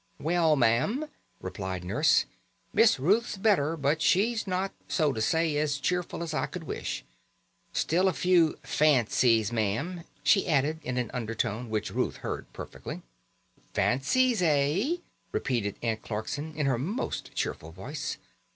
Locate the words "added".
10.47-10.79